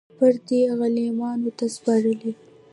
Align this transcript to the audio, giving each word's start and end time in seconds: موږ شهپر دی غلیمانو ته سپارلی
موږ 0.03 0.09
شهپر 0.11 0.33
دی 0.47 0.59
غلیمانو 0.79 1.49
ته 1.57 1.65
سپارلی 1.75 2.31